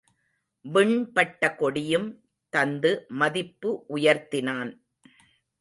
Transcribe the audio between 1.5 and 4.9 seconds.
கொடியும் தந்து மதிப்பு உயர்த்தினான்.